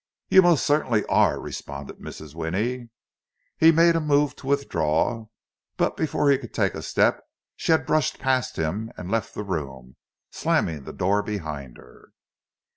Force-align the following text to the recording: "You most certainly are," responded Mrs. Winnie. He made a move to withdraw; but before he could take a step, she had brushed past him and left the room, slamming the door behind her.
"You 0.29 0.41
most 0.41 0.65
certainly 0.65 1.05
are," 1.05 1.39
responded 1.39 1.99
Mrs. 1.99 2.33
Winnie. 2.33 2.89
He 3.59 3.71
made 3.71 3.95
a 3.95 3.99
move 3.99 4.35
to 4.37 4.47
withdraw; 4.47 5.27
but 5.77 5.95
before 5.95 6.31
he 6.31 6.39
could 6.39 6.55
take 6.55 6.73
a 6.73 6.81
step, 6.81 7.23
she 7.55 7.71
had 7.71 7.85
brushed 7.85 8.17
past 8.17 8.55
him 8.57 8.91
and 8.97 9.11
left 9.11 9.35
the 9.35 9.43
room, 9.43 9.97
slamming 10.31 10.85
the 10.85 10.91
door 10.93 11.21
behind 11.21 11.77
her. 11.77 12.13